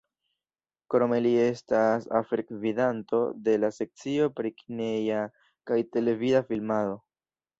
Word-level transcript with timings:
Krome 0.93 1.17
li 1.25 1.33
estas 1.41 2.07
afergvidanto 2.19 3.19
de 3.49 3.55
la 3.65 3.71
sekcio 3.77 4.29
pri 4.39 4.53
kineja 4.63 5.21
kaj 5.73 5.77
televida 5.97 6.41
filmado. 6.51 6.97